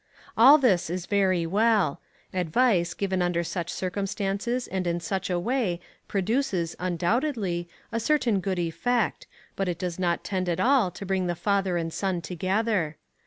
All 0.35 0.57
this 0.57 0.89
is 0.89 1.05
very 1.05 1.45
well. 1.45 2.01
Advice 2.33 2.95
given 2.95 3.21
under 3.21 3.43
such 3.43 3.69
circumstances 3.69 4.65
and 4.67 4.87
in 4.87 4.99
such 4.99 5.29
a 5.29 5.37
way 5.37 5.79
produces, 6.07 6.75
undoubtedly, 6.79 7.69
a 7.91 7.99
certain 7.99 8.39
good 8.39 8.57
effect, 8.57 9.27
but 9.55 9.69
it 9.69 9.77
does 9.77 9.99
not 9.99 10.23
tend 10.23 10.49
at 10.49 10.59
all 10.59 10.89
to 10.89 11.05
bring 11.05 11.27
the 11.27 11.35
father 11.35 11.77
and 11.77 11.93
son 11.93 12.19
together. 12.19 12.97